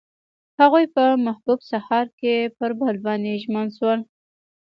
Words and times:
هغوی 0.59 0.85
په 0.95 1.03
محبوب 1.25 1.59
سهار 1.71 2.05
کې 2.19 2.35
پر 2.57 2.71
بل 2.79 2.95
باندې 3.05 3.39
ژمن 3.43 3.67
شول. 3.77 3.99